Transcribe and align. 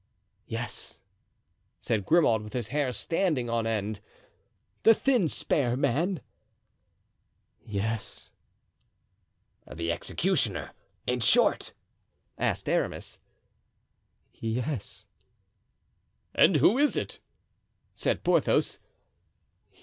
"Yes," 0.47 0.99
said 1.79 2.07
Grimaud, 2.07 2.41
with 2.41 2.53
his 2.53 2.69
hair 2.69 2.91
standing 2.91 3.51
on 3.51 3.67
end. 3.67 3.99
"The 4.81 4.95
thin, 4.95 5.27
spare 5.27 5.77
man?" 5.77 6.21
"Yes." 7.63 8.31
"The 9.71 9.91
executioner, 9.91 10.71
in 11.05 11.19
short?" 11.19 11.73
asked 12.35 12.67
Aramis. 12.67 13.19
"Yes." 14.33 15.05
"And 16.33 16.55
who 16.55 16.79
is 16.79 16.97
it?" 16.97 17.19
said 17.93 18.23
Porthos. 18.23 18.79